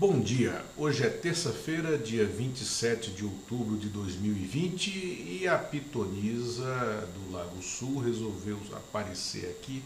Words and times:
Bom 0.00 0.20
dia, 0.20 0.64
hoje 0.76 1.02
é 1.02 1.08
terça-feira, 1.08 1.98
dia 1.98 2.24
27 2.24 3.10
de 3.10 3.24
outubro 3.24 3.76
de 3.76 3.88
2020 3.88 4.90
e 5.40 5.48
a 5.48 5.58
pitonisa 5.58 7.08
do 7.16 7.32
Lago 7.32 7.60
Sul 7.60 7.98
resolveu 7.98 8.60
aparecer 8.74 9.46
aqui 9.46 9.82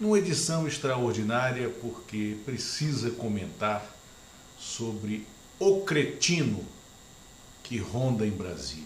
numa 0.00 0.18
edição 0.18 0.66
extraordinária 0.66 1.70
porque 1.80 2.38
precisa 2.44 3.12
comentar 3.12 3.86
sobre 4.58 5.24
o 5.60 5.82
cretino 5.82 6.66
que 7.62 7.78
ronda 7.78 8.26
em 8.26 8.32
Brasília. 8.32 8.82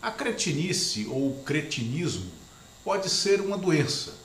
A 0.00 0.10
cretinice 0.10 1.06
ou 1.10 1.42
cretinismo 1.42 2.32
pode 2.82 3.10
ser 3.10 3.38
uma 3.42 3.58
doença 3.58 4.23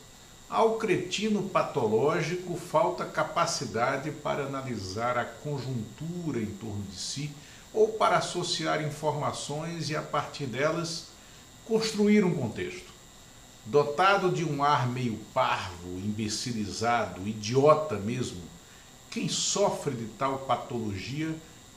ao 0.50 0.78
cretino 0.78 1.44
patológico 1.44 2.56
falta 2.58 3.06
capacidade 3.06 4.10
para 4.10 4.46
analisar 4.46 5.16
a 5.16 5.24
conjuntura 5.24 6.42
em 6.42 6.48
torno 6.48 6.82
de 6.90 6.98
si 6.98 7.32
ou 7.72 7.90
para 7.90 8.18
associar 8.18 8.84
informações 8.84 9.92
e, 9.92 9.96
a 9.96 10.02
partir 10.02 10.48
delas, 10.48 11.10
construir 11.66 12.26
um 12.26 12.34
contexto. 12.34 12.90
Dotado 13.64 14.32
de 14.32 14.44
um 14.44 14.64
ar 14.64 14.90
meio 14.90 15.20
parvo, 15.36 16.00
imbecilizado, 16.00 17.28
idiota 17.28 17.98
mesmo, 17.98 18.42
quem 19.12 19.30
sofre 19.30 19.94
de 19.94 20.06
tal 20.18 20.40
patologia 20.40 21.36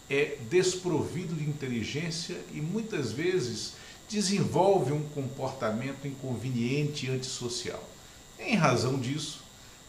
é 0.08 0.38
desprovido 0.48 1.34
de 1.34 1.44
inteligência 1.44 2.40
e 2.54 2.60
muitas 2.62 3.12
vezes 3.12 3.74
desenvolve 4.08 4.92
um 4.92 5.02
comportamento 5.08 6.06
inconveniente 6.06 7.06
e 7.06 7.10
antissocial. 7.10 7.91
Em 8.44 8.56
razão 8.56 8.98
disso, 8.98 9.40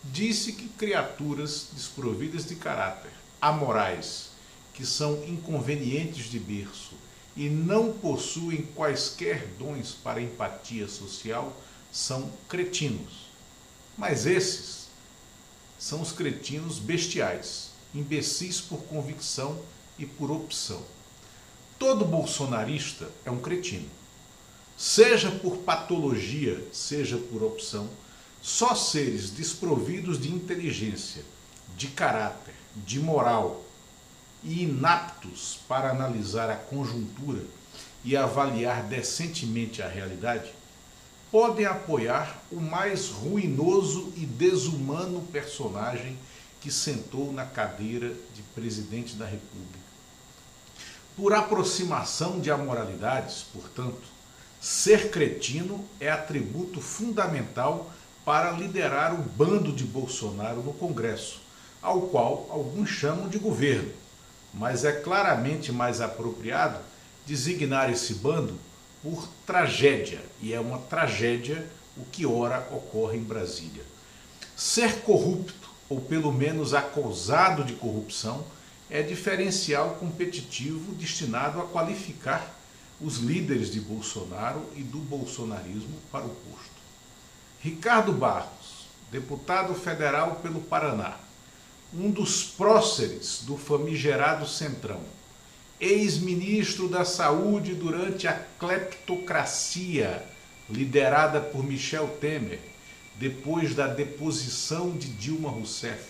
disse 0.03 0.53
que 0.53 0.67
criaturas 0.67 1.69
desprovidas 1.73 2.45
de 2.45 2.55
caráter, 2.55 3.11
amorais, 3.41 4.29
que 4.73 4.85
são 4.85 5.23
inconvenientes 5.27 6.29
de 6.29 6.39
berço 6.39 6.93
e 7.35 7.49
não 7.49 7.91
possuem 7.93 8.61
quaisquer 8.75 9.47
dons 9.57 9.91
para 9.91 10.21
empatia 10.21 10.87
social, 10.87 11.55
são 11.91 12.31
cretinos. 12.47 13.27
Mas 13.97 14.25
esses 14.25 14.87
são 15.79 16.01
os 16.01 16.11
cretinos 16.11 16.77
bestiais, 16.77 17.71
imbecis 17.93 18.61
por 18.61 18.83
convicção 18.83 19.59
e 19.97 20.05
por 20.05 20.31
opção. 20.31 20.83
Todo 21.79 22.05
bolsonarista 22.05 23.09
é 23.25 23.31
um 23.31 23.39
cretino. 23.39 23.89
Seja 24.77 25.31
por 25.31 25.57
patologia, 25.57 26.65
seja 26.71 27.17
por 27.17 27.43
opção, 27.43 27.89
só 28.43 28.75
seres 28.75 29.29
desprovidos 29.29 30.19
de 30.19 30.29
inteligência, 30.29 31.23
de 31.77 31.87
caráter, 31.87 32.53
de 32.75 32.99
moral 32.99 33.63
e 34.43 34.63
inaptos 34.63 35.61
para 35.65 35.91
analisar 35.91 36.49
a 36.49 36.55
conjuntura 36.57 37.41
e 38.03 38.17
avaliar 38.17 38.83
decentemente 38.83 39.81
a 39.81 39.87
realidade, 39.87 40.51
podem 41.31 41.65
apoiar 41.65 42.43
o 42.51 42.59
mais 42.59 43.07
ruinoso 43.07 44.11
e 44.17 44.25
desumano 44.25 45.21
personagem 45.31 46.17
que 46.59 46.69
sentou 46.69 47.31
na 47.31 47.45
cadeira 47.45 48.09
de 48.35 48.41
presidente 48.53 49.15
da 49.15 49.25
República. 49.25 49.79
Por 51.15 51.33
aproximação 51.33 52.41
de 52.41 52.51
amoralidades, 52.51 53.45
portanto, 53.53 54.01
ser 54.59 55.11
cretino 55.11 55.87
é 55.99 56.11
atributo 56.11 56.81
fundamental 56.81 57.89
para 58.25 58.51
liderar 58.51 59.13
o 59.13 59.17
bando 59.17 59.71
de 59.71 59.83
Bolsonaro 59.83 60.61
no 60.61 60.73
Congresso, 60.73 61.41
ao 61.81 62.03
qual 62.03 62.47
alguns 62.49 62.89
chamam 62.89 63.27
de 63.27 63.37
governo, 63.37 63.91
mas 64.53 64.85
é 64.85 64.91
claramente 64.91 65.71
mais 65.71 65.99
apropriado 65.99 66.79
designar 67.25 67.91
esse 67.91 68.15
bando 68.15 68.57
por 69.01 69.27
tragédia, 69.45 70.21
e 70.41 70.53
é 70.53 70.59
uma 70.59 70.77
tragédia 70.77 71.67
o 71.97 72.05
que 72.05 72.25
ora 72.25 72.67
ocorre 72.71 73.17
em 73.17 73.23
Brasília. 73.23 73.83
Ser 74.55 75.01
corrupto, 75.01 75.69
ou 75.89 75.99
pelo 75.99 76.31
menos 76.31 76.73
acusado 76.73 77.63
de 77.63 77.73
corrupção, 77.73 78.45
é 78.89 79.01
diferencial 79.01 79.95
competitivo 79.99 80.93
destinado 80.93 81.59
a 81.59 81.65
qualificar 81.65 82.55
os 83.01 83.17
líderes 83.17 83.71
de 83.71 83.81
Bolsonaro 83.81 84.63
e 84.75 84.81
do 84.81 84.99
bolsonarismo 84.99 85.97
para 86.11 86.25
o 86.25 86.29
posto. 86.29 86.82
Ricardo 87.63 88.11
Barros, 88.11 88.89
deputado 89.09 89.73
federal 89.73 90.35
pelo 90.43 90.59
Paraná, 90.59 91.17
um 91.93 92.11
dos 92.11 92.43
próceres 92.43 93.43
do 93.43 93.55
famigerado 93.55 94.45
Centrão, 94.45 94.99
ex-ministro 95.79 96.89
da 96.89 97.05
Saúde 97.05 97.73
durante 97.73 98.27
a 98.27 98.33
cleptocracia 98.59 100.25
liderada 100.69 101.39
por 101.39 101.63
Michel 101.63 102.09
Temer, 102.19 102.59
depois 103.15 103.73
da 103.73 103.87
deposição 103.87 104.97
de 104.97 105.07
Dilma 105.07 105.49
Rousseff, 105.49 106.03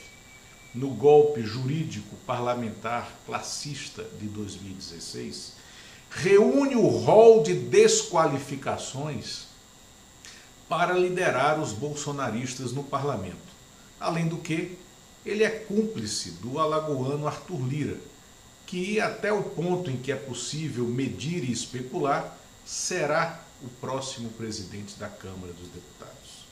no 0.73 0.89
golpe 0.89 1.43
jurídico 1.43 2.15
parlamentar 2.25 3.13
classista 3.27 4.03
de 4.19 4.25
2016, 4.25 5.53
reúne 6.09 6.75
o 6.75 6.87
rol 6.87 7.43
de 7.43 7.53
desqualificações 7.53 9.52
para 10.75 10.95
liderar 10.95 11.59
os 11.59 11.71
bolsonaristas 11.71 12.71
no 12.71 12.83
parlamento. 12.83 13.37
Além 13.99 14.27
do 14.27 14.37
que, 14.37 14.75
ele 15.23 15.43
é 15.43 15.49
cúmplice 15.51 16.31
do 16.41 16.57
alagoano 16.57 17.27
Arthur 17.27 17.61
Lira, 17.67 17.97
que, 18.65 18.99
até 18.99 19.31
o 19.31 19.43
ponto 19.43 19.91
em 19.91 19.97
que 19.97 20.11
é 20.11 20.15
possível 20.15 20.85
medir 20.85 21.43
e 21.43 21.51
especular, 21.51 22.35
será 22.65 23.43
o 23.61 23.69
próximo 23.69 24.31
presidente 24.31 24.95
da 24.95 25.07
Câmara 25.07 25.53
dos 25.53 25.67
Deputados. 25.67 26.47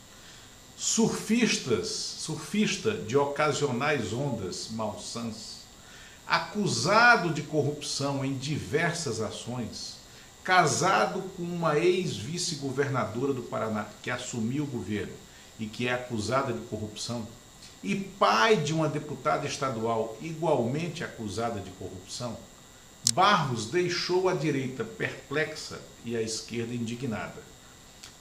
Surfistas, 0.78 1.88
surfista 1.88 2.94
de 2.94 3.18
ocasionais 3.18 4.14
ondas 4.14 4.68
malsãs, 4.70 5.62
acusado 6.28 7.34
de 7.34 7.42
corrupção 7.42 8.24
em 8.24 8.38
diversas 8.38 9.20
ações, 9.20 9.96
casado 10.44 11.22
com 11.36 11.44
uma 11.44 11.78
ex-vice-governadora 11.78 13.34
do 13.34 13.44
Paraná 13.44 13.86
que 14.02 14.10
assumiu 14.10 14.64
o 14.64 14.68
governo 14.68 15.14
e 15.60 15.66
que 15.66 15.88
é 15.88 15.94
acusada 15.94 16.52
de 16.52 16.62
corrupção, 16.62 17.28
e 17.84 17.96
pai 17.96 18.58
de 18.58 18.74
uma 18.74 18.88
deputada 18.88 19.48
estadual 19.48 20.18
igualmente 20.22 21.04
acusada 21.04 21.60
de 21.60 21.70
corrupção, 21.72 22.38
Barros 23.14 23.66
deixou 23.66 24.30
a 24.30 24.34
direita 24.34 24.84
perplexa 24.84 25.82
e 26.06 26.16
a 26.16 26.22
esquerda 26.22 26.74
indignada. 26.74 27.42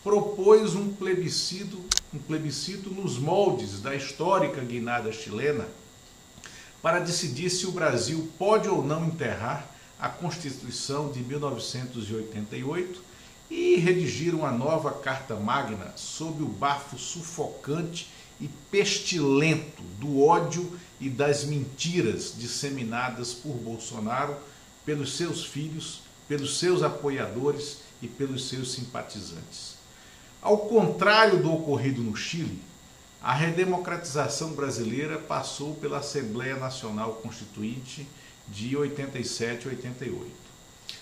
Propôs 0.02 0.74
um 0.74 0.92
plebiscito, 0.94 1.78
um 2.12 2.18
plebiscito 2.18 2.90
nos 2.90 3.18
moldes 3.18 3.80
da 3.80 3.94
histórica 3.94 4.62
guinada 4.62 5.12
chilena 5.12 5.68
para 6.80 6.98
decidir 6.98 7.50
se 7.50 7.66
o 7.66 7.72
Brasil 7.72 8.30
pode 8.38 8.68
ou 8.68 8.82
não 8.82 9.04
enterrar 9.04 9.68
a 10.00 10.08
Constituição 10.08 11.12
de 11.12 11.20
1988 11.20 13.02
e 13.50 13.76
redigir 13.76 14.34
uma 14.34 14.50
nova 14.50 14.92
Carta 14.92 15.34
Magna 15.34 15.92
sob 15.96 16.42
o 16.42 16.46
bafo 16.46 16.96
sufocante 16.96 18.08
e 18.40 18.48
pestilento 18.70 19.82
do 19.98 20.22
ódio 20.22 20.78
e 20.98 21.10
das 21.10 21.44
mentiras 21.44 22.32
disseminadas 22.36 23.34
por 23.34 23.52
Bolsonaro 23.52 24.34
pelos 24.86 25.16
seus 25.16 25.44
filhos, 25.44 26.02
pelos 26.26 26.58
seus 26.58 26.82
apoiadores 26.82 27.78
e 28.00 28.08
pelos 28.08 28.48
seus 28.48 28.72
simpatizantes. 28.72 29.74
Ao 30.40 30.56
contrário 30.56 31.42
do 31.42 31.52
ocorrido 31.52 32.00
no 32.00 32.16
Chile, 32.16 32.62
a 33.22 33.34
redemocratização 33.34 34.52
brasileira 34.52 35.18
passou 35.18 35.74
pela 35.74 35.98
Assembleia 35.98 36.56
Nacional 36.56 37.14
Constituinte 37.16 38.08
de 38.50 38.76
87 38.76 39.64
e 39.64 39.68
88. 39.70 40.30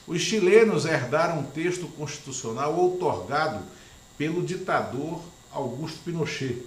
Os 0.06 0.20
chilenos 0.20 0.84
herdaram 0.84 1.40
um 1.40 1.44
texto 1.44 1.86
constitucional 1.88 2.74
outorgado 2.76 3.62
pelo 4.16 4.44
ditador 4.44 5.22
Augusto 5.52 6.00
Pinochet, 6.04 6.62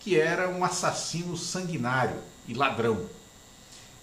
que 0.00 0.18
era 0.18 0.48
um 0.48 0.64
assassino 0.64 1.36
sanguinário 1.36 2.18
e 2.46 2.54
ladrão, 2.54 3.06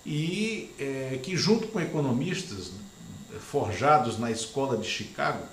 e 0.05 0.71
é, 0.79 1.19
que, 1.21 1.35
junto 1.35 1.67
com 1.67 1.79
economistas 1.79 2.71
forjados 3.39 4.17
na 4.17 4.31
escola 4.31 4.77
de 4.77 4.87
Chicago, 4.87 5.45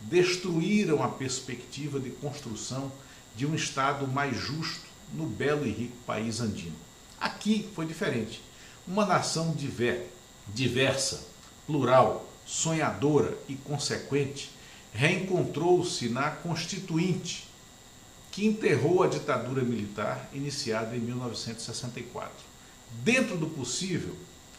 destruíram 0.00 1.02
a 1.02 1.08
perspectiva 1.08 1.98
de 1.98 2.10
construção 2.10 2.92
de 3.34 3.46
um 3.46 3.54
Estado 3.54 4.06
mais 4.06 4.36
justo 4.36 4.86
no 5.12 5.26
belo 5.26 5.66
e 5.66 5.70
rico 5.70 5.96
país 6.06 6.40
andino. 6.40 6.76
Aqui 7.20 7.68
foi 7.74 7.86
diferente. 7.86 8.42
Uma 8.86 9.06
nação 9.06 9.52
diversa 9.52 10.14
diversa, 10.48 11.26
plural, 11.66 12.26
sonhadora 12.46 13.36
e 13.48 13.54
consequente, 13.54 14.50
reencontrou-se 14.92 16.08
na 16.08 16.30
Constituinte, 16.30 17.48
que 18.30 18.46
enterrou 18.46 19.02
a 19.02 19.08
ditadura 19.08 19.62
militar 19.62 20.28
iniciada 20.32 20.96
em 20.96 21.00
1964. 21.00 22.30
Dentro 23.02 23.36
do 23.36 23.46
possível, 23.46 24.16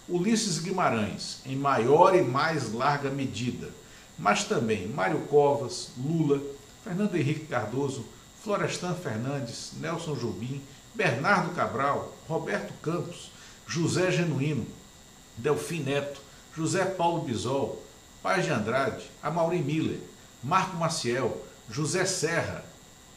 Ulisses 0.07 0.59
Guimarães, 0.59 1.39
em 1.45 1.55
maior 1.55 2.15
e 2.15 2.21
mais 2.21 2.71
larga 2.73 3.09
medida, 3.09 3.69
mas 4.17 4.43
também 4.43 4.87
Mário 4.87 5.21
Covas, 5.21 5.89
Lula, 5.97 6.41
Fernando 6.83 7.15
Henrique 7.15 7.47
Cardoso, 7.47 8.05
Florestan 8.43 8.93
Fernandes, 8.93 9.71
Nelson 9.79 10.15
Jobim, 10.15 10.61
Bernardo 10.93 11.53
Cabral, 11.55 12.15
Roberto 12.27 12.73
Campos, 12.81 13.31
José 13.65 14.11
Genuíno, 14.11 14.65
Delfim 15.37 15.81
Neto, 15.81 16.21
José 16.55 16.85
Paulo 16.85 17.23
Bisol, 17.23 17.81
Paz 18.23 18.45
de 18.45 18.51
Andrade, 18.51 19.09
Amaury 19.21 19.59
Miller, 19.59 19.99
Marco 20.43 20.77
Maciel, 20.77 21.45
José 21.69 22.05
Serra, 22.05 22.63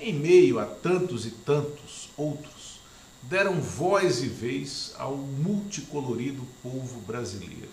em 0.00 0.12
meio 0.12 0.58
a 0.58 0.64
tantos 0.64 1.26
e 1.26 1.30
tantos 1.30 2.10
outros, 2.16 2.80
deram 3.22 3.60
voz 3.60 4.22
e 4.22 4.28
vez 4.28 4.94
ao 4.98 5.16
multicolorido 5.16 6.46
povo 6.62 7.00
brasileiro. 7.00 7.70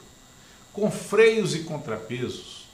Com 0.73 0.91
freios 0.91 1.55
e 1.55 1.59
contrapesos, 1.59 2.65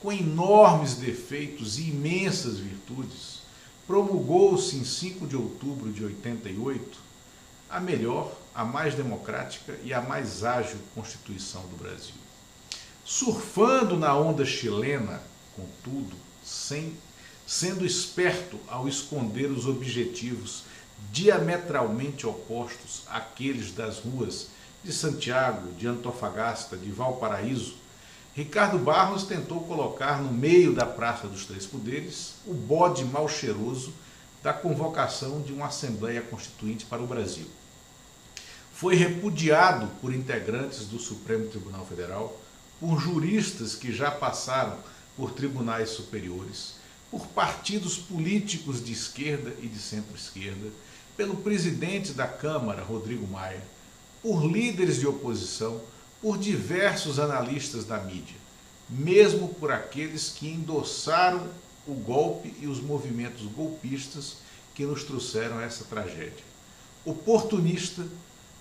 com 0.00 0.12
enormes 0.12 0.94
defeitos 0.94 1.78
e 1.78 1.88
imensas 1.88 2.58
virtudes, 2.58 3.40
promulgou-se 3.86 4.76
em 4.76 4.84
5 4.84 5.26
de 5.26 5.36
outubro 5.36 5.90
de 5.90 6.04
88 6.04 6.98
a 7.70 7.80
melhor, 7.80 8.32
a 8.54 8.64
mais 8.64 8.94
democrática 8.94 9.78
e 9.84 9.92
a 9.92 10.00
mais 10.00 10.44
ágil 10.44 10.78
Constituição 10.94 11.62
do 11.62 11.76
Brasil. 11.76 12.14
Surfando 13.04 13.96
na 13.96 14.16
onda 14.16 14.44
chilena, 14.44 15.22
contudo, 15.54 16.16
sem 16.44 16.96
sendo 17.46 17.86
esperto 17.86 18.60
ao 18.68 18.86
esconder 18.86 19.50
os 19.50 19.66
objetivos 19.66 20.64
diametralmente 21.10 22.26
opostos 22.26 23.04
àqueles 23.08 23.72
das 23.72 24.00
ruas 24.00 24.48
de 24.84 24.92
Santiago, 24.92 25.72
de 25.72 25.86
Antofagasta, 25.86 26.76
de 26.76 26.90
Valparaíso, 26.90 27.76
Ricardo 28.34 28.78
Barros 28.78 29.24
tentou 29.24 29.62
colocar 29.62 30.22
no 30.22 30.30
meio 30.30 30.74
da 30.74 30.86
Praça 30.86 31.26
dos 31.26 31.46
Três 31.46 31.66
Poderes 31.66 32.34
o 32.46 32.52
bode 32.52 33.04
mal 33.04 33.28
cheiroso 33.28 33.92
da 34.48 34.54
convocação 34.54 35.42
de 35.42 35.52
uma 35.52 35.66
Assembleia 35.66 36.22
Constituinte 36.22 36.86
para 36.86 37.02
o 37.02 37.06
Brasil. 37.06 37.44
Foi 38.72 38.94
repudiado 38.94 39.88
por 40.00 40.14
integrantes 40.14 40.86
do 40.86 40.98
Supremo 40.98 41.48
Tribunal 41.48 41.84
Federal, 41.84 42.40
por 42.80 42.98
juristas 42.98 43.74
que 43.74 43.92
já 43.92 44.10
passaram 44.10 44.78
por 45.14 45.32
tribunais 45.32 45.90
superiores, 45.90 46.76
por 47.10 47.26
partidos 47.26 47.98
políticos 47.98 48.82
de 48.82 48.90
esquerda 48.90 49.52
e 49.60 49.66
de 49.66 49.78
centro-esquerda, 49.78 50.70
pelo 51.14 51.36
presidente 51.36 52.14
da 52.14 52.26
Câmara, 52.26 52.82
Rodrigo 52.82 53.26
Maia, 53.26 53.62
por 54.22 54.50
líderes 54.50 54.96
de 54.96 55.06
oposição, 55.06 55.78
por 56.22 56.38
diversos 56.38 57.18
analistas 57.18 57.84
da 57.84 57.98
mídia, 57.98 58.36
mesmo 58.88 59.48
por 59.48 59.70
aqueles 59.70 60.30
que 60.30 60.48
endossaram 60.48 61.46
o 61.88 61.94
golpe 61.94 62.54
e 62.60 62.66
os 62.66 62.80
movimentos 62.80 63.46
golpistas 63.46 64.36
que 64.74 64.84
nos 64.84 65.02
trouxeram 65.02 65.60
essa 65.60 65.84
tragédia. 65.84 66.44
Oportunista, 67.04 68.06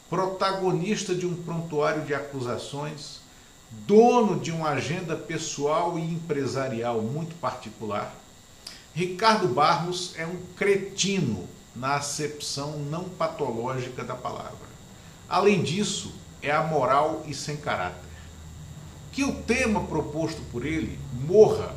protagonista 0.09 1.13
de 1.13 1.25
um 1.25 1.35
prontuário 1.35 2.05
de 2.05 2.15
acusações, 2.15 3.19
dono 3.85 4.39
de 4.39 4.51
uma 4.51 4.69
agenda 4.69 5.15
pessoal 5.15 5.99
e 5.99 6.01
empresarial 6.01 7.01
muito 7.01 7.35
particular, 7.35 8.15
Ricardo 8.95 9.49
Barros 9.49 10.13
é 10.15 10.25
um 10.25 10.37
cretino 10.55 11.47
na 11.75 11.97
acepção 11.97 12.79
não 12.79 13.03
patológica 13.03 14.03
da 14.03 14.15
palavra. 14.15 14.67
Além 15.29 15.61
disso, 15.61 16.13
é 16.41 16.49
amoral 16.49 17.23
e 17.27 17.33
sem 17.33 17.57
caráter. 17.57 18.07
Que 19.11 19.23
o 19.23 19.43
tema 19.43 19.83
proposto 19.83 20.41
por 20.51 20.65
ele 20.65 20.97
morra 21.27 21.75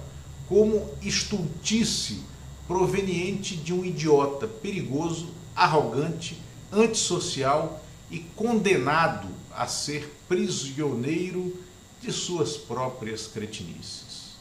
como 0.51 0.93
estultice 1.01 2.21
proveniente 2.69 3.57
de 3.57 3.73
um 3.73 3.83
idiota 3.83 4.47
perigoso, 4.47 5.31
arrogante, 5.57 6.37
antissocial 6.71 7.83
e 8.11 8.19
condenado 8.37 9.29
a 9.51 9.67
ser 9.67 10.15
prisioneiro 10.29 11.57
de 12.03 12.13
suas 12.13 12.59
próprias 12.59 13.27
cretinices. 13.27 14.37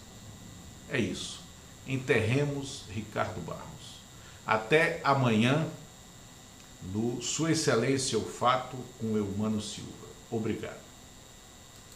É 0.89 0.99
isso 0.99 1.39
enterremos 1.89 2.83
Ricardo 2.93 3.41
Barros. 3.41 3.63
Até 4.45 5.01
amanhã, 5.03 5.67
no 6.93 7.21
Sua 7.21 7.51
Excelência 7.51 8.17
o 8.17 8.23
Fato, 8.23 8.77
com 8.99 9.17
Eumano 9.17 9.59
Silva. 9.59 9.89
Obrigado. 10.29 10.88